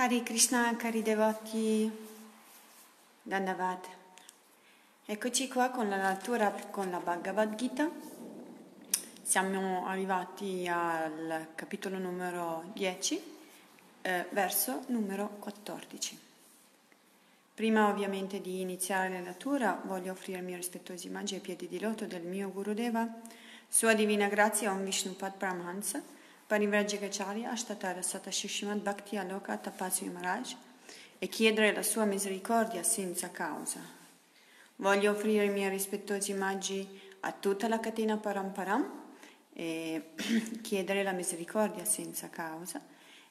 Hari 0.00 0.22
Krishna, 0.22 0.74
cari 0.76 1.02
devoti, 1.02 1.90
Dandavat. 3.22 3.86
Eccoci 5.04 5.46
qua 5.46 5.68
con 5.68 5.90
la 5.90 5.98
lettura 6.08 6.50
con 6.70 6.88
la 6.88 7.00
Bhagavad 7.00 7.54
Gita. 7.54 7.90
Siamo 9.20 9.86
arrivati 9.86 10.66
al 10.66 11.48
capitolo 11.54 11.98
numero 11.98 12.70
10, 12.72 13.22
eh, 14.00 14.26
verso 14.30 14.84
numero 14.86 15.36
14. 15.38 16.18
Prima 17.52 17.90
ovviamente 17.90 18.40
di 18.40 18.62
iniziare 18.62 19.10
la 19.10 19.20
lettura 19.20 19.82
voglio 19.84 20.12
offrire 20.12 20.38
i 20.38 20.42
miei 20.42 20.56
rispettosi 20.56 21.08
omaggi 21.08 21.34
ai 21.34 21.40
piedi 21.40 21.68
di 21.68 21.78
loto 21.78 22.06
del 22.06 22.22
mio 22.22 22.50
Gurudeva, 22.50 23.06
Sua 23.68 23.92
Divina 23.92 24.28
Grazia 24.28 24.72
Om 24.72 24.82
Vishnupad 24.82 25.36
Brahmansa, 25.36 26.02
Parivrajagacharya 26.50 27.52
Ashtatara 27.52 28.02
Satashishimad 28.02 28.80
Bhakti 28.82 29.16
Aloka 29.16 29.56
Tapasvi 29.56 30.10
Maharaj 30.10 30.56
e 31.20 31.28
chiedere 31.28 31.72
la 31.72 31.84
sua 31.84 32.04
misericordia 32.04 32.82
senza 32.82 33.30
causa. 33.30 33.78
Voglio 34.74 35.12
offrire 35.12 35.44
i 35.44 35.50
miei 35.50 35.70
rispettosi 35.70 36.32
omaggi 36.32 36.84
a 37.20 37.30
tutta 37.30 37.68
la 37.68 37.78
catena 37.78 38.16
Paramparam 38.16 38.84
e 39.52 40.10
chiedere 40.60 41.04
la 41.04 41.12
misericordia 41.12 41.84
senza 41.84 42.28
causa 42.30 42.84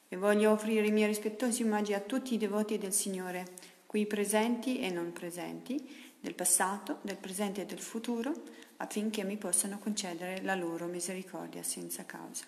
e 0.08 0.16
voglio 0.16 0.52
offrire 0.52 0.88
i 0.88 0.92
miei 0.92 1.08
rispettosi 1.08 1.64
omaggi 1.64 1.94
a 1.94 2.00
tutti 2.00 2.36
i 2.36 2.38
devoti 2.38 2.78
del 2.78 2.94
Signore, 2.94 3.48
qui 3.86 4.06
presenti 4.06 4.80
e 4.80 4.92
non 4.92 5.12
presenti, 5.12 6.14
del 6.22 6.36
passato, 6.36 7.00
del 7.02 7.18
presente 7.18 7.64
e 7.64 7.66
del 7.66 7.82
futuro, 7.82 8.32
affinché 8.78 9.26
mi 9.26 9.36
possano 9.36 9.78
concedere 9.78 10.42
la 10.42 10.56
loro 10.56 10.86
misericordia 10.86 11.64
senza 11.64 12.06
causa. 12.06 12.46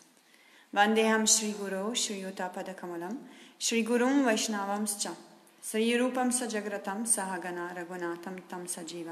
वंदेहम 0.73 1.25
श्री 1.25 1.51
गुरु 1.51 1.93
श्रीयुतापद 2.01 2.69
कमलम 2.79 3.15
श्री 3.61 3.81
गुरु 3.83 4.05
वैष्णवश्च 4.25 5.07
श्रीरूपम 5.63 6.29
सजग्रतम 6.29 7.03
सहगना 7.15 7.65
रघुनाथम 7.77 8.37
तम 8.51 8.65
सजीव 8.75 9.09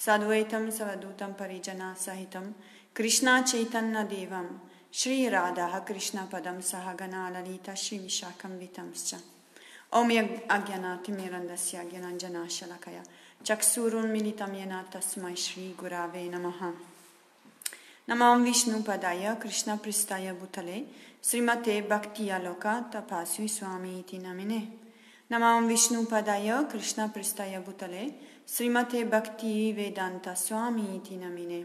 सद्वैतम 0.00 0.68
सवदूत 0.78 1.22
परिजना 1.40 1.92
सहित 2.04 2.36
कृष्णा 2.96 3.40
चैतन्य 3.42 4.04
देव 4.14 4.34
श्री 5.00 5.28
राधा 5.28 5.78
कृष्ण 5.88 6.26
पदम 6.32 6.60
सहगना 6.70 7.28
ललित 7.30 7.70
श्री 7.76 7.98
विशाखंश्च 7.98 9.14
ओम 9.92 10.10
अज्ञाति 10.50 11.12
मेरंद 11.12 11.56
तस्म 14.94 15.34
श्री 15.44 15.68
गुरावे 15.80 16.28
नमः 16.28 16.70
नमो 18.08 18.34
विष्णु 18.38 18.82
पदाय 18.82 19.34
कृष्ण 19.42 19.76
पृष्ठाय 19.84 20.32
भूतले 20.32 20.78
श्रीमते 21.24 21.80
भक्तियालोक 21.90 22.66
तपस्वी 22.94 23.48
स्वामी 23.48 23.98
इति 23.98 24.18
नमिने 24.18 24.60
नमाम 25.30 25.66
विष्णु 25.66 26.04
पदाय 26.12 26.50
कृष्ण 26.72 27.08
पृष्ठाय 27.08 27.58
भूतले 27.66 28.04
श्रीमते 28.48 29.02
भक्ति 29.14 29.50
वेदांत 29.76 30.28
स्वामी 30.38 30.86
इति 30.96 31.16
नमिने 31.16 31.64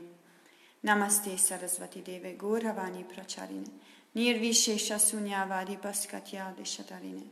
नमस्ते 0.84 1.38
सरस्वती 1.38 2.02
देवे 2.02 2.34
गौरवाणी 2.42 3.04
प्रचारिणे 3.14 3.80
निर्विशेष 4.16 4.92
शून्यवादी 5.02 5.76
पस्कत्या 5.84 6.52
दिशतरिणे 6.58 7.26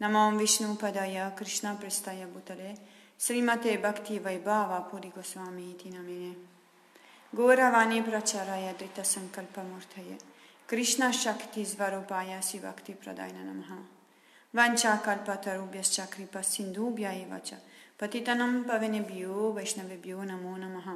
नमाम 0.00 0.36
विष्णु 0.38 0.74
पदाय 0.82 1.28
कृष्ण 1.38 1.74
पृष्ठाय 1.82 2.24
भूतले 2.34 2.74
श्रीमते 3.20 3.76
भक्ति 3.84 4.18
वैभव 4.26 4.78
पुरी 4.90 5.08
गोस्वामी 5.16 5.70
इति 5.70 5.98
नमिने 5.98 6.34
गौरवाणी 7.32 8.00
प्रचाराय 8.00 8.72
धृत 8.78 9.00
संकल्प 9.06 9.58
मूर्तये 9.60 10.16
कृष्ण 10.68 11.10
शक्ति 11.14 11.64
स्वरूपाय 11.64 12.40
शिवक्ति 12.42 12.92
प्रदाय 13.02 13.32
नम 13.34 13.62
वंशाकल्पतरुभ्यश्च 14.54 16.00
कृपा 16.12 16.40
सिंधुभ्य 16.44 17.12
एव 17.16 17.36
च 17.46 17.58
पतितनं 18.00 18.62
पवनेभ्यो 18.68 19.52
वैष्णवेभ्यो 19.56 20.22
नमो 20.24 20.56
नमः 20.56 20.88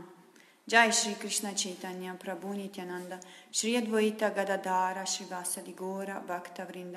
जय 0.68 0.90
श्री 0.92 1.12
कृष्ण 1.22 1.52
चैतन्य 1.54 2.12
प्रभु 2.22 2.52
नित्यानंद 2.52 3.18
श्री 3.54 3.74
अद्वैत 3.76 4.24
गदाधार 4.38 5.04
श्रीवासदि 5.06 5.74
गौर 5.80 6.12
भक्तवृंद 6.28 6.96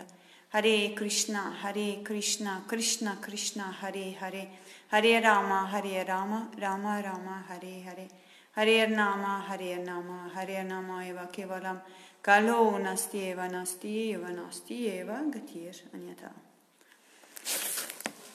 हरे 0.54 0.78
कृष्णा 0.98 1.42
हरे 1.62 1.92
कृष्णा 2.08 2.60
कृष्ण 2.70 3.16
कृष्ण 3.24 3.72
हरे 3.82 4.10
हरे 4.22 4.48
हरे 4.92 5.20
राम 5.20 5.54
हरे 5.74 6.04
राम 6.04 6.34
राम 6.60 6.88
राम 7.06 7.28
हरे 7.50 7.80
Hare 7.88 8.08
Hare 8.58 8.88
Nama 8.88 9.46
Hare 9.48 9.78
Nama 9.86 10.32
Hare 10.34 10.64
Nama 10.64 11.06
Eva 11.06 11.30
Kevalam. 11.32 11.80
Kalo 12.24 12.80
Nasti 12.80 13.30
Eva 13.30 13.48
Nasti 13.48 14.10
Eva 14.16 14.30
Nasti 14.30 14.88
Eva 15.00 15.22
Gatir 15.30 15.80
Anyata. 15.94 16.32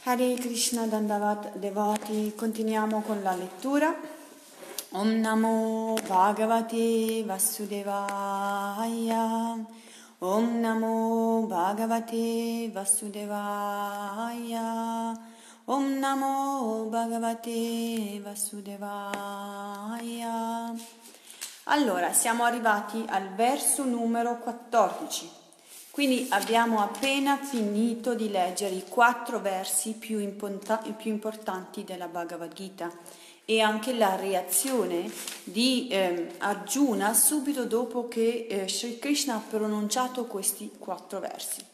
Hare 0.05 0.37
Krishna 0.37 0.87
Dandavat 0.87 1.56
Devati 1.59 2.34
continuiamo 2.37 3.03
con 3.03 3.21
la 3.25 3.34
lettura. 3.34 3.93
Om 4.93 5.09
Namo 5.19 5.97
Bhagavate 6.06 7.25
Vasudevaya. 7.25 8.06
Om 10.21 10.61
Namo 10.61 11.47
Bhagavate 11.49 12.71
Vasudevaya 12.71 13.32
Om 15.65 16.00
Namo 16.00 16.89
Bhagavate 16.91 18.21
Vasudevaya. 18.21 18.75
Allora, 21.65 22.12
siamo 22.12 22.43
arrivati 22.43 23.05
al 23.06 23.28
verso 23.37 23.84
numero 23.84 24.39
14. 24.39 25.31
Quindi 25.93 26.27
abbiamo 26.31 26.83
appena 26.83 27.37
finito 27.37 28.15
di 28.15 28.28
leggere 28.28 28.75
i 28.75 28.83
quattro 28.89 29.39
versi 29.39 29.93
più, 29.93 30.19
imponta- 30.19 30.83
più 30.97 31.12
importanti 31.12 31.84
della 31.84 32.09
Bhagavad 32.09 32.53
Gita 32.53 32.91
e 33.44 33.61
anche 33.61 33.94
la 33.94 34.17
reazione 34.17 35.09
di 35.44 35.87
eh, 35.87 36.34
Arjuna 36.39 37.15
subito 37.15 37.67
dopo 37.67 38.09
che 38.09 38.49
eh, 38.50 38.69
Sri 38.69 38.99
Krishna 38.99 39.37
ha 39.37 39.43
pronunciato 39.49 40.25
questi 40.25 40.73
quattro 40.77 41.21
versi. 41.21 41.65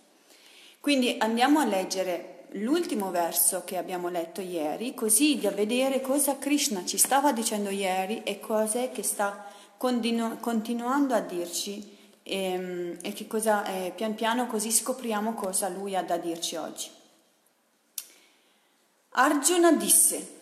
Quindi 0.78 1.16
andiamo 1.18 1.60
a 1.60 1.64
leggere 1.64 2.37
l'ultimo 2.52 3.10
verso 3.10 3.62
che 3.64 3.76
abbiamo 3.76 4.08
letto 4.08 4.40
ieri, 4.40 4.94
così 4.94 5.38
da 5.38 5.50
vedere 5.50 6.00
cosa 6.00 6.38
Krishna 6.38 6.84
ci 6.84 6.96
stava 6.96 7.32
dicendo 7.32 7.70
ieri 7.70 8.22
e 8.22 8.40
cos'è 8.40 8.90
che 8.90 9.02
sta 9.02 9.46
continu- 9.76 10.40
continuando 10.40 11.14
a 11.14 11.20
dirci 11.20 11.96
e, 12.22 12.96
e 13.00 13.12
che 13.12 13.26
cosa, 13.26 13.64
eh, 13.64 13.92
pian 13.94 14.14
piano 14.14 14.46
così 14.46 14.70
scopriamo 14.70 15.34
cosa 15.34 15.68
lui 15.68 15.96
ha 15.96 16.02
da 16.02 16.16
dirci 16.16 16.56
oggi. 16.56 16.90
Arjuna 19.10 19.72
disse, 19.72 20.36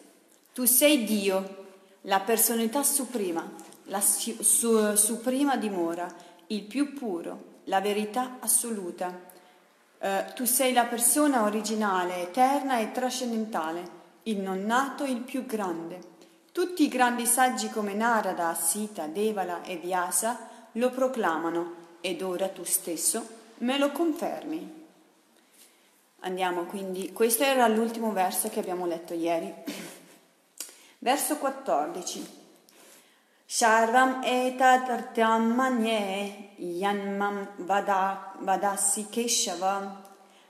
tu 0.52 0.64
sei 0.64 1.04
Dio, 1.04 1.64
la 2.02 2.20
personalità 2.20 2.82
suprema, 2.82 3.48
la 3.84 4.00
su- 4.00 4.42
su- 4.42 4.94
suprema 4.94 5.56
dimora, 5.56 6.12
il 6.48 6.62
più 6.62 6.92
puro, 6.92 7.60
la 7.64 7.80
verità 7.80 8.36
assoluta 8.40 9.34
Uh, 9.98 10.32
tu 10.34 10.44
sei 10.44 10.72
la 10.72 10.84
persona 10.84 11.42
originale, 11.42 12.22
eterna 12.22 12.78
e 12.78 12.92
trascendentale, 12.92 13.94
il 14.24 14.38
non 14.38 14.64
nato, 14.64 15.04
il 15.04 15.20
più 15.20 15.46
grande. 15.46 16.14
Tutti 16.52 16.84
i 16.84 16.88
grandi 16.88 17.26
saggi 17.26 17.70
come 17.70 17.94
Narada, 17.94 18.54
Sita, 18.54 19.06
Devala 19.06 19.62
e 19.62 19.76
Vyasa 19.76 20.48
lo 20.72 20.90
proclamano 20.90 21.84
ed 22.00 22.22
ora 22.22 22.48
tu 22.48 22.64
stesso 22.64 23.44
me 23.58 23.78
lo 23.78 23.90
confermi. 23.90 24.84
Andiamo 26.20 26.64
quindi, 26.64 27.12
questo 27.12 27.44
era 27.44 27.68
l'ultimo 27.68 28.12
verso 28.12 28.48
che 28.48 28.58
abbiamo 28.60 28.86
letto 28.86 29.14
ieri. 29.14 29.52
Verso 30.98 31.36
14. 31.36 32.35
Sharvam 33.48 34.24
etatartyam 34.24 35.54
manye 35.54 36.58
yanmam 36.58 37.46
vada, 37.60 38.18
vadasi 38.42 39.04
keshava 39.04 40.02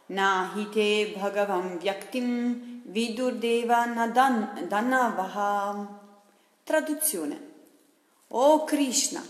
nahite 0.09 1.15
bhagavam 1.15 1.79
vyaktim 1.79 2.83
vidurdeva 2.89 3.85
nadan, 3.95 4.67
danavaha. 4.71 5.87
Traduzione. 6.65 7.39
O 8.29 8.65
Krishna, 8.65 9.23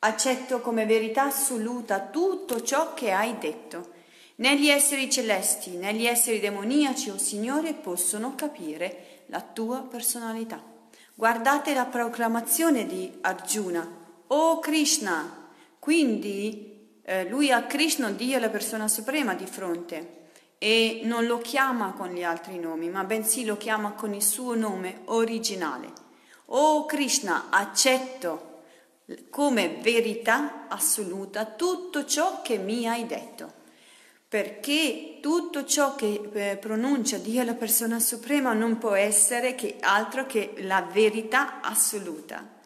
accetto 0.00 0.60
come 0.60 0.84
verità 0.84 1.26
assoluta 1.26 2.00
tutto 2.00 2.60
ciò 2.60 2.92
che 2.92 3.12
hai 3.12 3.38
detto. 3.38 3.98
Né 4.36 4.58
gli 4.58 4.68
esseri 4.68 5.08
celesti 5.08 5.76
né 5.76 5.94
gli 5.94 6.06
esseri 6.06 6.40
demoniaci, 6.40 7.10
o 7.10 7.14
oh 7.14 7.18
Signore, 7.18 7.72
possono 7.72 8.34
capire 8.34 9.22
la 9.26 9.42
tua 9.42 9.82
personalità. 9.82 10.69
Guardate 11.20 11.74
la 11.74 11.84
proclamazione 11.84 12.86
di 12.86 13.18
Arjuna, 13.20 13.86
O 14.28 14.58
Krishna, 14.58 15.50
quindi 15.78 16.96
eh, 17.02 17.28
lui 17.28 17.52
ha 17.52 17.64
Krishna, 17.64 18.10
Dio, 18.10 18.38
la 18.38 18.48
persona 18.48 18.88
suprema 18.88 19.34
di 19.34 19.44
fronte 19.44 20.28
e 20.56 21.02
non 21.04 21.26
lo 21.26 21.36
chiama 21.36 21.92
con 21.92 22.08
gli 22.08 22.22
altri 22.22 22.58
nomi, 22.58 22.88
ma 22.88 23.04
bensì 23.04 23.44
lo 23.44 23.58
chiama 23.58 23.92
con 23.92 24.14
il 24.14 24.22
suo 24.22 24.54
nome 24.54 25.02
originale. 25.08 25.92
O 26.46 26.86
Krishna, 26.86 27.48
accetto 27.50 28.62
come 29.28 29.76
verità 29.82 30.68
assoluta 30.68 31.44
tutto 31.44 32.06
ciò 32.06 32.40
che 32.40 32.56
mi 32.56 32.88
hai 32.88 33.04
detto. 33.04 33.59
Perché 34.30 35.18
tutto 35.20 35.64
ciò 35.64 35.96
che 35.96 36.20
eh, 36.32 36.56
pronuncia 36.56 37.18
Dio 37.18 37.42
la 37.42 37.54
persona 37.54 37.98
suprema 37.98 38.52
non 38.52 38.78
può 38.78 38.94
essere 38.94 39.56
che 39.56 39.78
altro 39.80 40.24
che 40.24 40.52
la 40.58 40.82
verità 40.82 41.60
assoluta 41.60 42.58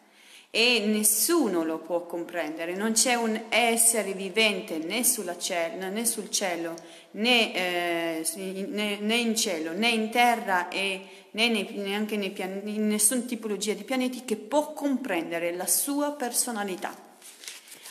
e 0.51 0.83
nessuno 0.85 1.63
lo 1.63 1.79
può 1.79 2.05
comprendere, 2.05 2.75
non 2.75 2.91
c'è 2.91 3.15
un 3.15 3.45
essere 3.49 4.13
vivente 4.13 4.77
né, 4.77 5.03
cielo, 5.03 5.89
né 5.89 6.05
sul 6.05 6.29
cielo 6.29 6.75
né, 7.11 7.53
eh, 7.55 8.25
né, 8.67 8.97
né, 8.99 9.15
in 9.15 9.35
cielo 9.35 9.73
né 9.73 9.89
in 9.89 10.11
terra 10.11 10.69
e 10.69 11.01
né 11.31 11.49
nei, 11.49 11.67
neanche 11.73 12.15
nei 12.15 12.29
pianeti, 12.29 12.75
in 12.75 12.87
nessuna 12.87 13.21
tipologia 13.21 13.73
di 13.73 13.83
pianeti 13.83 14.23
che 14.23 14.35
può 14.35 14.71
comprendere 14.71 15.51
la 15.55 15.65
sua 15.65 16.11
personalità. 16.11 17.04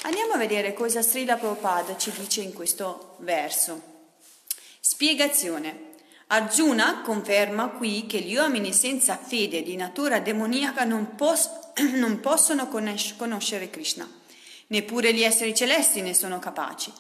Andiamo 0.06 0.34
a 0.34 0.36
vedere 0.36 0.74
cosa 0.74 1.00
Srila 1.00 1.36
Prabhupada 1.36 1.96
ci 1.96 2.10
dice 2.10 2.42
in 2.42 2.52
questo 2.52 3.16
verso. 3.20 3.80
Spiegazione. 4.78 5.92
Arjuna 6.26 7.00
conferma 7.00 7.68
qui 7.68 8.04
che 8.06 8.20
gli 8.20 8.36
uomini 8.36 8.74
senza 8.74 9.16
fede 9.16 9.62
di 9.62 9.76
natura 9.76 10.20
demoniaca 10.20 10.84
non, 10.84 11.14
pos- 11.14 11.48
non 11.96 12.20
possono 12.20 12.68
conoscere 12.68 13.70
Krishna, 13.70 14.06
neppure 14.66 15.14
gli 15.14 15.22
esseri 15.22 15.54
celesti 15.54 16.02
ne 16.02 16.12
sono 16.12 16.38
capaci. 16.38 16.92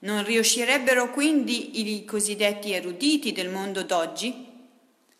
Non 0.00 0.22
riuscirebbero 0.22 1.10
quindi 1.10 1.80
i 1.80 2.04
cosiddetti 2.04 2.70
eruditi 2.70 3.32
del 3.32 3.48
mondo 3.48 3.82
d'oggi? 3.82 4.46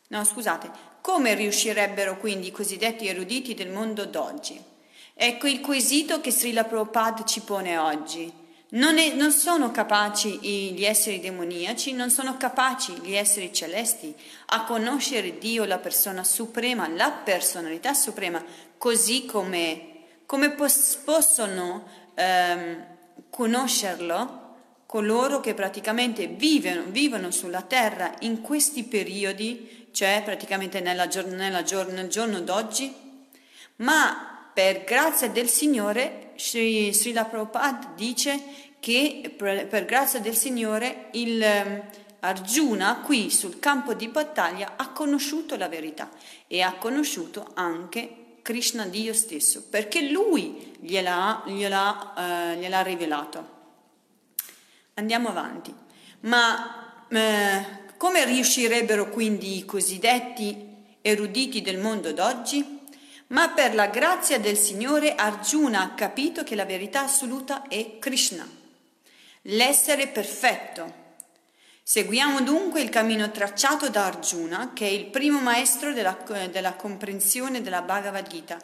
No, 0.07 0.25
scusate, 0.25 0.71
come 1.01 1.35
riuscirebbero 1.35 2.19
quindi 2.19 2.47
i 2.49 2.53
cosiddetti 2.53 3.09
eruditi 3.09 3.55
del 3.55 3.71
mondo 3.71 4.05
d'oggi? 4.05 4.71
Ecco 5.15 5.47
il 5.47 5.61
quesito 5.61 6.21
che 6.21 6.31
Srila 6.31 6.65
Prabhupada 6.65 7.25
ci 7.25 7.41
pone 7.41 7.77
oggi. 7.77 8.41
Non, 8.71 8.97
è, 8.97 9.13
non, 9.13 9.33
sono 9.33 9.71
capaci 9.71 10.39
gli 10.39 10.85
esseri 10.85 11.21
demoniaci, 11.21 11.93
non 11.93 12.11
sono 12.11 12.39
capaci 12.39 12.93
gli 13.03 13.15
esseri 13.15 13.53
celesti 13.53 14.15
a 14.47 14.65
conoscere 14.65 15.37
Dio, 15.37 15.67
la 15.67 15.77
persona 15.77 16.25
suprema, 16.25 16.89
la 16.89 17.11
personalità 17.11 17.93
suprema, 17.93 18.43
così 18.79 19.27
come, 19.27 20.05
come 20.25 20.53
pos, 20.53 20.99
possono 21.05 21.87
ehm, 22.15 22.87
conoscerlo 23.29 24.41
coloro 24.87 25.41
che 25.41 25.53
praticamente 25.53 26.27
vivono, 26.27 26.85
vivono, 26.87 27.31
sulla 27.31 27.63
terra 27.63 28.15
in 28.21 28.41
questi 28.41 28.85
periodi, 28.85 29.89
cioè 29.91 30.23
praticamente 30.25 30.81
nella, 30.81 31.05
nella, 31.27 31.61
nel 31.61 32.09
giorno 32.09 32.41
d'oggi, 32.41 32.95
ma 33.77 34.32
per 34.53 34.85
grazia 34.85 35.29
del 35.29 35.49
Signore, 35.49 36.33
Sri, 36.37 36.93
Srila 36.93 37.25
Prabhupada 37.25 37.93
dice 37.95 38.41
che 38.81 39.33
per, 39.37 39.85
grazia 39.85 40.21
del 40.21 40.37
Signore 40.37 41.09
il 41.13 41.43
ehm, 41.43 41.83
Arjuna 42.21 43.01
qui 43.01 43.31
sul 43.31 43.59
campo 43.59 43.95
di 43.95 44.09
battaglia 44.09 44.75
ha 44.77 44.91
conosciuto 44.91 45.57
la 45.57 45.69
verità 45.69 46.11
e 46.47 46.61
ha 46.61 46.75
conosciuto 46.75 47.51
anche 47.55 48.37
Krishna 48.43 48.87
Dio 48.87 49.13
stesso, 49.15 49.65
perché 49.69 50.11
lui 50.11 50.75
gliela, 50.81 51.45
gliela, 51.47 52.13
uh, 52.17 52.59
gliel'ha 52.59 52.83
rivelato. 52.83 53.61
Andiamo 54.95 55.29
avanti. 55.29 55.73
Ma 56.21 57.07
eh, 57.09 57.65
come 57.97 58.25
riuscirebbero 58.25 59.09
quindi 59.09 59.59
i 59.59 59.65
cosiddetti 59.65 60.71
eruditi 61.01 61.63
del 61.63 61.79
mondo 61.79 62.13
d'oggi? 62.13 62.81
Ma 63.33 63.49
per 63.49 63.75
la 63.75 63.87
grazia 63.87 64.39
del 64.39 64.59
Signore 64.59 65.15
Arjuna 65.15 65.81
ha 65.81 65.95
capito 65.95 66.45
che 66.45 66.55
la 66.55 66.67
verità 66.67 67.05
assoluta 67.05 67.67
è 67.67 67.99
Krishna, 67.99 68.47
l'essere 69.43 70.09
perfetto. 70.09 71.01
Seguiamo 71.83 72.43
dunque 72.43 72.83
il 72.83 72.91
cammino 72.91 73.31
tracciato 73.31 73.89
da 73.89 74.05
Arjuna, 74.05 74.73
che 74.75 74.87
è 74.87 74.91
il 74.91 75.07
primo 75.07 75.41
maestro 75.41 75.95
della, 75.95 76.15
della 76.51 76.75
comprensione 76.75 77.63
della 77.63 77.81
Bhagavad 77.81 78.29
Gita. 78.29 78.59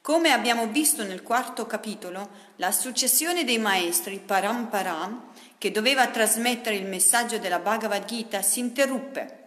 Come 0.00 0.30
abbiamo 0.30 0.68
visto 0.68 1.02
nel 1.02 1.22
quarto 1.22 1.66
capitolo, 1.66 2.30
la 2.56 2.70
successione 2.70 3.42
dei 3.42 3.58
maestri 3.58 4.22
Paramparam, 4.24 5.30
che 5.58 5.72
doveva 5.72 6.06
trasmettere 6.06 6.76
il 6.76 6.86
messaggio 6.86 7.38
della 7.38 7.58
Bhagavad 7.58 8.04
Gita, 8.04 8.40
si 8.40 8.60
interruppe. 8.60 9.40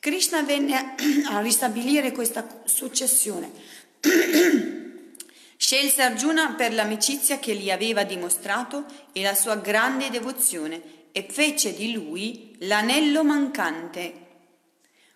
Krishna 0.00 0.40
venne 0.40 0.96
a 1.28 1.40
ristabilire 1.40 2.12
questa 2.12 2.62
successione 2.64 3.88
Scelse 5.56 6.02
Arjuna 6.02 6.54
per 6.54 6.72
l'amicizia 6.72 7.38
che 7.38 7.54
gli 7.54 7.70
aveva 7.70 8.02
dimostrato 8.02 8.86
e 9.12 9.22
la 9.22 9.34
sua 9.34 9.56
grande 9.56 10.08
devozione 10.08 10.80
e 11.12 11.26
fece 11.30 11.74
di 11.74 11.92
lui 11.92 12.56
l'anello 12.60 13.22
mancante. 13.22 14.28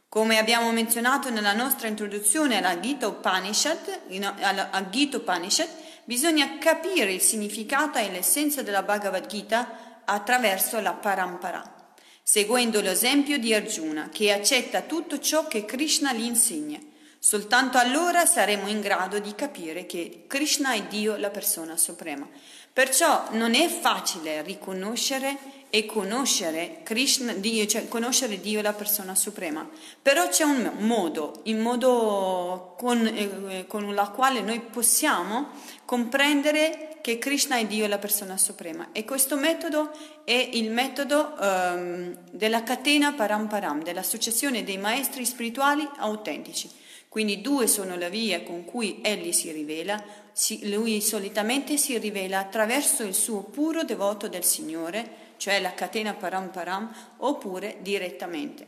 Come 0.09 0.39
abbiamo 0.39 0.71
menzionato 0.71 1.31
nella 1.31 1.55
nostra 1.55 1.89
introduzione 1.89 2.59
alla 2.59 2.79
Gita 2.79 3.09
Upanishad, 3.09 4.03
alla 4.41 4.89
Gita 4.91 5.17
Upanishad 5.17 5.69
bisogna 6.05 6.59
capire 6.59 7.13
il 7.13 7.21
significato 7.21 7.99
e 7.99 8.11
l'essenza 8.11 8.63
della 8.63 8.83
Bhagavad 8.83 9.27
Gita 9.27 10.03
attraverso 10.05 10.79
la 10.81 10.93
Parampara, 10.93 11.95
seguendo 12.23 12.81
l'esempio 12.81 13.39
di 13.39 13.55
Arjuna, 13.55 14.11
che 14.11 14.31
accetta 14.31 14.83
tutto 14.83 15.19
ciò 15.19 15.49
che 15.49 15.65
Krishna 15.65 16.13
gli 16.13 16.25
insegna 16.25 16.79
Soltanto 17.27 17.79
allora 17.79 18.27
saremo 18.27 18.69
in 18.69 18.83
grado 18.83 19.19
di 19.19 19.35
capire 19.35 19.87
che 19.87 20.25
Krishna 20.27 20.75
è 20.75 20.83
Dio, 20.83 21.17
la 21.17 21.31
persona 21.31 21.75
suprema. 21.79 22.29
Perciò 22.71 23.29
non 23.31 23.55
è 23.55 23.67
facile 23.67 24.43
riconoscere 24.43 25.39
e 25.71 25.87
conoscere 25.87 26.81
Krishna, 26.83 27.33
Dio, 27.33 27.65
cioè 27.65 27.89
conoscere 27.89 28.43
Dio, 28.43 28.61
la 28.61 28.75
persona 28.75 29.15
suprema. 29.15 29.67
Però 30.03 30.29
c'è 30.29 30.45
un 30.45 30.71
modo, 30.81 31.41
il 31.45 31.57
modo 31.57 32.75
con, 32.77 33.07
eh, 33.07 33.65
con 33.67 33.95
la 33.95 34.09
quale 34.09 34.43
noi 34.43 34.61
possiamo 34.61 35.49
comprendere 35.87 36.99
che 37.01 37.17
Krishna 37.17 37.57
è 37.57 37.65
Dio, 37.65 37.87
la 37.87 37.97
persona 37.97 38.37
suprema. 38.37 38.89
E 38.93 39.07
questo 39.07 39.37
metodo 39.37 39.93
è 40.25 40.51
il 40.53 40.71
metodo 40.71 41.37
um, 41.41 42.19
della 42.31 42.63
catena 42.63 43.15
paramparam, 43.15 43.83
della 43.83 44.03
successione 44.03 44.63
dei 44.63 44.77
maestri 44.77 45.25
spirituali 45.25 45.89
autentici. 45.97 46.83
Quindi 47.15 47.41
due 47.41 47.69
sono 47.69 47.95
le 47.95 48.11
vie 48.11 48.43
con 48.43 48.65
cui 48.65 48.99
egli 49.01 49.31
si 49.31 49.53
rivela. 49.53 50.03
lui 50.63 51.01
solitamente 51.01 51.77
si 51.77 51.97
rivela 51.97 52.41
attraverso 52.41 53.05
il 53.05 53.15
suo 53.15 53.43
puro 53.43 53.85
devoto 53.85 54.27
del 54.27 54.43
Signore, 54.43 55.35
cioè 55.37 55.61
la 55.61 55.75
catena 55.75 56.15
param 56.15 56.51
param, 56.51 56.93
oppure 57.19 57.77
direttamente. 57.83 58.67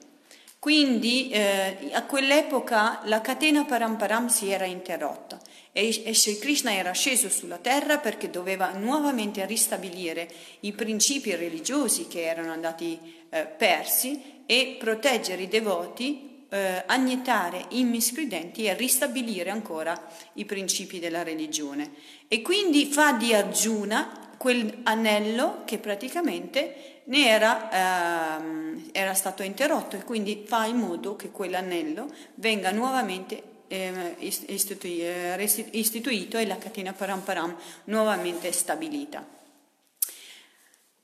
Quindi 0.60 1.28
eh, 1.30 1.90
a 1.90 2.04
quell'epoca 2.04 3.00
la 3.06 3.20
catena 3.20 3.64
param 3.64 3.96
param 3.96 4.28
si 4.28 4.48
era 4.48 4.64
interrotta 4.64 5.40
e, 5.72 6.04
e 6.04 6.14
Sri 6.14 6.38
Krishna 6.38 6.72
era 6.72 6.92
sceso 6.92 7.28
sulla 7.28 7.58
terra 7.58 7.98
perché 7.98 8.30
doveva 8.30 8.70
nuovamente 8.74 9.44
ristabilire 9.44 10.28
i 10.60 10.70
principi 10.70 11.34
religiosi 11.34 12.06
che 12.06 12.22
erano 12.22 12.52
andati 12.52 12.96
eh, 13.28 13.44
persi 13.44 14.44
e 14.46 14.76
proteggere 14.78 15.42
i 15.42 15.48
devoti 15.48 16.35
eh, 16.48 16.82
annietare 16.86 17.66
i 17.70 17.84
miscredenti 17.84 18.64
e 18.64 18.74
ristabilire 18.74 19.50
ancora 19.50 20.00
i 20.34 20.44
principi 20.44 20.98
della 20.98 21.22
religione. 21.22 21.92
E 22.28 22.42
quindi 22.42 22.86
fa 22.86 23.12
di 23.12 23.34
Arjuna 23.34 24.34
quell'anello 24.36 25.62
che 25.64 25.78
praticamente 25.78 27.02
ne 27.04 27.28
era, 27.28 28.38
ehm, 28.38 28.90
era 28.92 29.14
stato 29.14 29.42
interrotto 29.42 29.96
e 29.96 30.04
quindi 30.04 30.44
fa 30.46 30.66
in 30.66 30.76
modo 30.76 31.16
che 31.16 31.30
quell'anello 31.30 32.12
venga 32.34 32.70
nuovamente 32.70 33.54
eh, 33.68 34.14
istituito 34.18 36.38
e 36.38 36.46
la 36.46 36.58
catena 36.58 36.92
Paramparam 36.92 37.56
nuovamente 37.84 38.52
stabilita. 38.52 39.24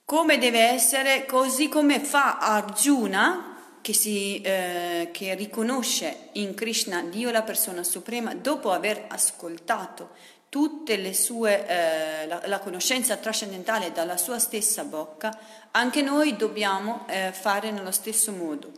Come 0.04 0.38
deve 0.38 0.60
essere, 0.60 1.26
così 1.26 1.68
come 1.68 2.00
fa 2.00 2.38
Arjuna, 2.38 3.51
che, 3.82 3.92
si, 3.92 4.40
eh, 4.40 5.10
che 5.12 5.34
riconosce 5.34 6.28
in 6.32 6.54
Krishna 6.54 7.02
Dio 7.02 7.30
la 7.30 7.42
persona 7.42 7.82
suprema 7.82 8.34
dopo 8.34 8.70
aver 8.70 9.04
ascoltato 9.08 10.10
tutte 10.48 10.96
le 10.96 11.12
sue, 11.12 11.66
eh, 11.66 12.26
la, 12.26 12.42
la, 12.44 12.58
conoscenza 12.60 13.16
trascendentale 13.16 13.90
dalla 13.90 14.16
sua 14.16 14.38
stessa 14.38 14.84
bocca, 14.84 15.36
anche 15.70 16.02
noi 16.02 16.36
dobbiamo 16.36 17.06
eh, 17.08 17.32
fare 17.32 17.70
nello 17.70 17.90
stesso 17.90 18.32
modo. 18.32 18.70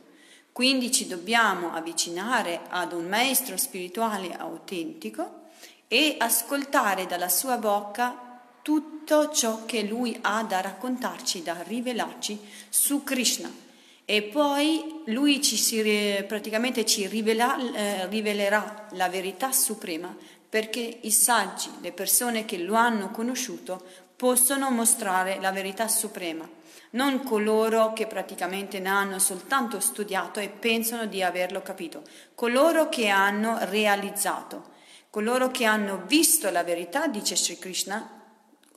Quindi 0.52 0.92
ci 0.92 1.08
dobbiamo 1.08 1.73
avvicinare 1.73 2.61
ad 2.68 2.92
un 2.92 3.06
maestro 3.06 3.56
spirituale 3.56 4.34
autentico 4.37 5.42
e 5.88 6.14
ascoltare 6.18 7.06
dalla 7.06 7.28
sua 7.28 7.56
bocca 7.58 8.40
tutto 8.62 9.32
ciò 9.32 9.64
che 9.66 9.82
lui 9.82 10.16
ha 10.23 10.44
da 10.44 10.61
raccontarci, 10.61 11.42
da 11.42 11.61
rivelarci 11.61 12.38
su 12.68 13.02
Krishna 13.02 13.62
e 14.04 14.23
poi 14.23 15.02
lui 15.06 15.40
ci 15.42 15.56
si, 15.56 15.82
praticamente 16.26 16.84
ci 16.84 17.06
rivela, 17.06 17.56
eh, 17.56 18.06
rivelerà 18.08 18.87
la 18.92 19.08
verità 19.08 19.52
suprema 19.52 20.14
perché 20.49 20.99
i 21.00 21.11
saggi, 21.11 21.68
le 21.80 21.90
persone 21.90 22.44
che 22.44 22.58
lo 22.58 22.75
hanno 22.75 23.11
conosciuto, 23.11 23.82
possono 24.14 24.70
mostrare 24.70 25.40
la 25.40 25.50
verità 25.50 25.88
suprema, 25.88 26.49
non 26.90 27.25
coloro 27.25 27.92
che 27.92 28.06
praticamente 28.06 28.78
ne 28.78 28.88
hanno 28.88 29.18
soltanto 29.18 29.80
studiato 29.80 30.38
e 30.38 30.49
pensano 30.49 31.06
di 31.06 31.23
averlo 31.23 31.61
capito, 31.61 32.02
coloro 32.37 32.88
che 32.88 33.08
hanno 33.08 33.58
realizzato, 33.62 34.73
coloro 35.11 35.50
che 35.50 35.64
hanno 35.64 36.04
visto 36.06 36.49
la 36.50 36.62
verità, 36.62 37.08
dice 37.08 37.34
Sri 37.34 37.58
Krishna, 37.58 38.23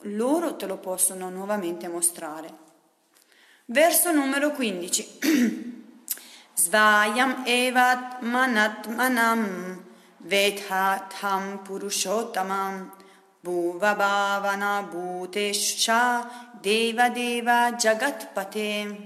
loro 0.02 0.56
te 0.56 0.66
lo 0.66 0.78
possono 0.78 1.30
nuovamente 1.30 1.88
mostrare. 1.88 2.66
Verso 3.70 4.14
numero 4.14 4.52
15. 4.52 5.20
Svayam 6.56 7.44
evat 7.46 8.22
manat 8.22 8.88
manam 8.88 9.84
vedhatham 10.24 11.66
purushottamam 11.66 12.90
bhuva 13.44 13.94
bhavana 13.94 14.88
bhutesha 14.90 16.26
deva 16.62 17.10
deva 17.10 17.76
jagatpate. 17.76 18.98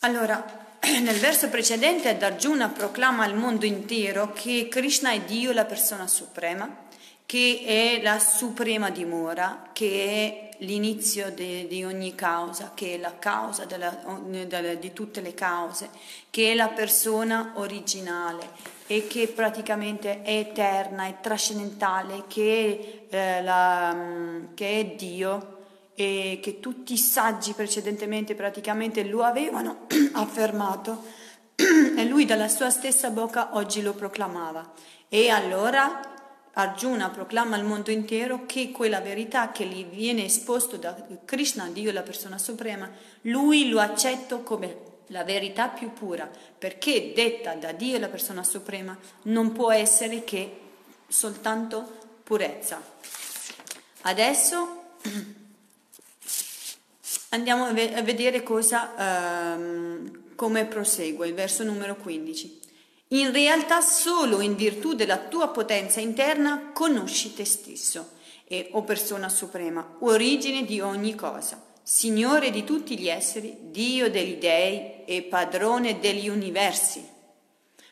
Allora, 0.00 0.42
nel 0.80 1.18
verso 1.18 1.50
precedente 1.50 2.16
Arjuna 2.18 2.70
proclama 2.70 3.24
al 3.24 3.36
mondo 3.36 3.66
intero 3.66 4.32
che 4.32 4.68
Krishna 4.70 5.10
è 5.10 5.20
Dio, 5.20 5.52
la 5.52 5.66
persona 5.66 6.06
suprema, 6.06 6.66
che 7.32 7.62
è 7.64 8.02
la 8.02 8.18
suprema 8.18 8.90
dimora, 8.90 9.70
che 9.72 10.50
è 10.50 10.56
l'inizio 10.66 11.30
di 11.30 11.82
ogni 11.82 12.14
causa, 12.14 12.72
che 12.74 12.96
è 12.96 12.98
la 12.98 13.18
causa 13.18 13.64
della, 13.64 13.88
della, 14.46 14.74
di 14.74 14.92
tutte 14.92 15.22
le 15.22 15.32
cause, 15.32 15.88
che 16.28 16.52
è 16.52 16.54
la 16.54 16.68
persona 16.68 17.52
originale 17.54 18.50
e 18.86 19.06
che 19.06 19.28
praticamente 19.28 20.20
è 20.20 20.40
eterna, 20.40 21.06
è 21.06 21.20
trascendentale, 21.22 22.24
che 22.28 23.06
è, 23.08 23.16
eh, 23.16 23.42
la, 23.42 23.96
che 24.52 24.80
è 24.80 24.84
Dio 24.94 25.60
e 25.94 26.38
che 26.42 26.60
tutti 26.60 26.92
i 26.92 26.98
saggi 26.98 27.54
precedentemente 27.54 28.34
praticamente 28.34 29.04
lo 29.04 29.22
avevano 29.22 29.86
affermato 30.12 31.02
e 31.56 32.04
lui 32.04 32.26
dalla 32.26 32.48
sua 32.48 32.68
stessa 32.68 33.08
bocca 33.08 33.56
oggi 33.56 33.80
lo 33.80 33.94
proclamava. 33.94 34.70
E 35.08 35.30
allora 35.30 36.11
Arjuna 36.54 37.08
proclama 37.08 37.56
al 37.56 37.64
mondo 37.64 37.90
intero 37.90 38.44
che 38.44 38.70
quella 38.72 39.00
verità 39.00 39.52
che 39.52 39.64
gli 39.64 39.86
viene 39.86 40.26
esposto 40.26 40.76
da 40.76 40.94
Krishna, 41.24 41.68
Dio 41.68 41.92
la 41.92 42.02
persona 42.02 42.36
suprema, 42.36 42.90
lui 43.22 43.70
lo 43.70 43.80
accetta 43.80 44.36
come 44.38 44.90
la 45.06 45.24
verità 45.24 45.68
più 45.68 45.92
pura, 45.92 46.30
perché 46.58 47.12
detta 47.14 47.54
da 47.54 47.72
Dio 47.72 47.98
la 47.98 48.08
persona 48.08 48.44
suprema 48.44 48.96
non 49.22 49.52
può 49.52 49.72
essere 49.72 50.24
che 50.24 50.60
soltanto 51.08 52.00
purezza. 52.22 52.82
Adesso 54.02 54.82
andiamo 57.30 57.64
a 57.64 57.72
vedere 57.72 58.42
cosa, 58.42 59.54
um, 59.56 60.34
come 60.34 60.66
prosegue 60.66 61.28
il 61.28 61.34
verso 61.34 61.64
numero 61.64 61.96
15. 61.96 62.60
In 63.12 63.30
realtà 63.30 63.82
solo 63.82 64.40
in 64.40 64.56
virtù 64.56 64.94
della 64.94 65.18
tua 65.18 65.48
potenza 65.48 66.00
interna 66.00 66.70
conosci 66.72 67.34
te 67.34 67.44
stesso 67.44 68.12
e, 68.44 68.70
o 68.72 68.82
persona 68.82 69.28
suprema, 69.28 69.96
origine 70.00 70.64
di 70.64 70.80
ogni 70.80 71.14
cosa, 71.14 71.62
Signore 71.84 72.50
di 72.50 72.62
tutti 72.62 72.96
gli 72.96 73.08
esseri, 73.08 73.56
Dio 73.70 74.08
degli 74.08 74.36
dei 74.36 75.04
e 75.04 75.22
padrone 75.28 75.98
degli 75.98 76.28
universi. 76.28 77.04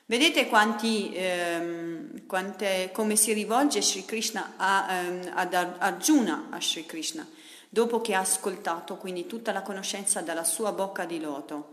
Vedete 0.06 0.46
quanti, 0.46 1.10
ehm, 1.12 2.26
quante, 2.26 2.90
come 2.92 3.16
si 3.16 3.32
rivolge 3.32 3.82
Sri 3.82 4.04
Krishna 4.04 4.54
a, 4.56 4.92
ehm, 4.92 5.32
ad 5.34 5.54
Arjuna 5.54 6.46
a 6.50 6.60
Sri 6.60 6.86
Krishna, 6.86 7.28
dopo 7.68 8.00
che 8.00 8.14
ha 8.14 8.20
ascoltato 8.20 8.96
quindi 8.96 9.26
tutta 9.26 9.52
la 9.52 9.62
conoscenza 9.62 10.20
dalla 10.20 10.44
sua 10.44 10.72
bocca 10.72 11.04
di 11.04 11.20
loto. 11.20 11.72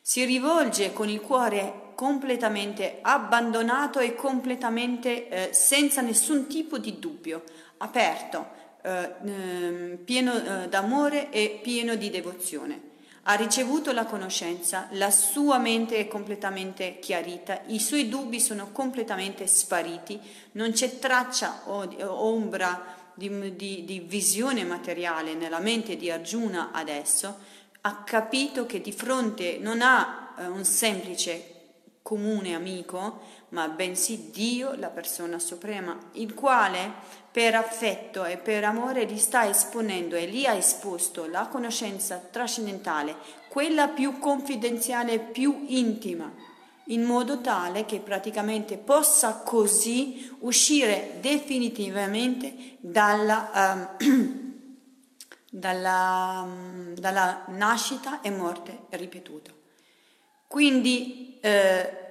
Si 0.00 0.24
rivolge 0.24 0.92
con 0.92 1.08
il 1.08 1.20
cuore 1.20 1.91
completamente 2.02 2.98
abbandonato 3.00 4.00
e 4.00 4.16
completamente 4.16 5.28
eh, 5.28 5.52
senza 5.52 6.00
nessun 6.00 6.48
tipo 6.48 6.78
di 6.78 6.98
dubbio, 6.98 7.44
aperto, 7.76 8.44
eh, 8.82 9.08
ehm, 9.24 9.98
pieno 9.98 10.34
eh, 10.34 10.68
d'amore 10.68 11.30
e 11.30 11.60
pieno 11.62 11.94
di 11.94 12.10
devozione. 12.10 12.90
Ha 13.22 13.34
ricevuto 13.34 13.92
la 13.92 14.04
conoscenza, 14.04 14.88
la 14.94 15.12
sua 15.12 15.58
mente 15.58 15.96
è 15.96 16.08
completamente 16.08 16.98
chiarita, 16.98 17.60
i 17.66 17.78
suoi 17.78 18.08
dubbi 18.08 18.40
sono 18.40 18.70
completamente 18.72 19.46
spariti, 19.46 20.18
non 20.52 20.72
c'è 20.72 20.98
traccia 20.98 21.60
o, 21.66 21.84
o 21.84 22.24
ombra 22.34 22.96
di, 23.14 23.54
di, 23.54 23.84
di 23.84 24.00
visione 24.00 24.64
materiale 24.64 25.34
nella 25.34 25.60
mente 25.60 25.96
di 25.96 26.10
Arjuna 26.10 26.70
adesso, 26.72 27.38
ha 27.82 28.02
capito 28.02 28.66
che 28.66 28.80
di 28.80 28.90
fronte 28.90 29.58
non 29.60 29.82
ha 29.82 30.34
eh, 30.36 30.46
un 30.46 30.64
semplice 30.64 31.52
comune 32.12 32.54
amico, 32.54 33.20
ma 33.50 33.68
bensì 33.68 34.30
Dio, 34.30 34.74
la 34.74 34.90
persona 34.90 35.38
suprema, 35.38 35.98
il 36.12 36.34
quale 36.34 36.92
per 37.30 37.54
affetto 37.54 38.26
e 38.26 38.36
per 38.36 38.64
amore 38.64 39.06
gli 39.06 39.16
sta 39.16 39.48
esponendo 39.48 40.14
e 40.14 40.26
gli 40.26 40.44
ha 40.44 40.52
esposto 40.52 41.26
la 41.26 41.46
conoscenza 41.46 42.18
trascendentale, 42.18 43.16
quella 43.48 43.88
più 43.88 44.18
confidenziale 44.18 45.12
e 45.12 45.18
più 45.20 45.64
intima, 45.68 46.30
in 46.88 47.02
modo 47.02 47.40
tale 47.40 47.86
che 47.86 48.00
praticamente 48.00 48.76
possa 48.76 49.36
così 49.36 50.36
uscire 50.40 51.16
definitivamente 51.20 52.76
dalla... 52.80 53.88
Um, 54.00 54.40
dalla, 55.54 56.48
dalla 56.94 57.44
nascita 57.48 58.22
e 58.22 58.30
morte 58.30 58.86
ripetuta. 58.88 59.52
Quindi 60.46 61.38
eh, 61.40 62.01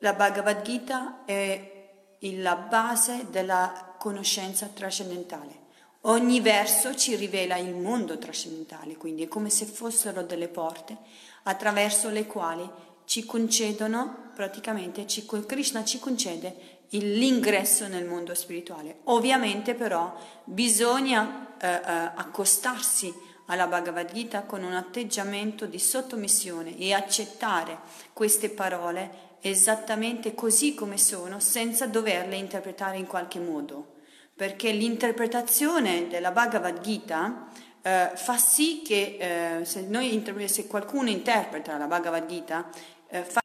la 0.00 0.12
Bhagavad 0.14 0.62
Gita 0.62 1.22
è 1.24 1.78
la 2.20 2.56
base 2.56 3.26
della 3.30 3.94
conoscenza 3.98 4.66
trascendentale. 4.66 5.68
Ogni 6.04 6.40
verso 6.40 6.94
ci 6.94 7.14
rivela 7.16 7.56
il 7.56 7.74
mondo 7.74 8.16
trascendentale, 8.16 8.96
quindi 8.96 9.24
è 9.24 9.28
come 9.28 9.50
se 9.50 9.66
fossero 9.66 10.22
delle 10.22 10.48
porte 10.48 10.96
attraverso 11.42 12.08
le 12.08 12.26
quali 12.26 12.68
ci 13.04 13.26
concedono, 13.26 14.30
praticamente 14.34 15.06
ci, 15.06 15.26
Krishna 15.26 15.84
ci 15.84 15.98
concede 15.98 16.78
l'ingresso 16.90 17.86
nel 17.86 18.06
mondo 18.06 18.34
spirituale. 18.34 19.00
Ovviamente 19.04 19.74
però 19.74 20.14
bisogna 20.44 21.56
eh, 21.60 21.68
eh, 21.68 21.80
accostarsi 22.14 23.12
alla 23.46 23.66
Bhagavad 23.66 24.12
Gita 24.12 24.42
con 24.42 24.62
un 24.62 24.72
atteggiamento 24.72 25.66
di 25.66 25.78
sottomissione 25.78 26.76
e 26.78 26.94
accettare 26.94 27.80
queste 28.12 28.48
parole 28.48 29.28
esattamente 29.40 30.34
così 30.34 30.74
come 30.74 30.98
sono 30.98 31.40
senza 31.40 31.86
doverle 31.86 32.36
interpretare 32.36 32.98
in 32.98 33.06
qualche 33.06 33.38
modo. 33.38 33.94
Perché 34.34 34.72
l'interpretazione 34.72 36.08
della 36.08 36.30
Bhagavad 36.30 36.80
Gita 36.80 37.48
eh, 37.82 38.10
fa 38.14 38.36
sì 38.36 38.82
che 38.84 39.58
eh, 39.60 39.64
se, 39.64 39.82
noi, 39.82 40.22
se 40.46 40.66
qualcuno 40.66 41.10
interpreta 41.10 41.76
la 41.76 41.86
Bhagavad 41.86 42.26
Gita 42.26 42.68
eh, 43.08 43.22
fa 43.22 43.38